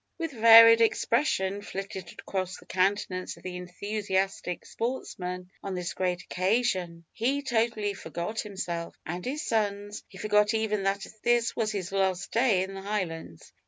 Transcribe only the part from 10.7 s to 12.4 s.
that this was his last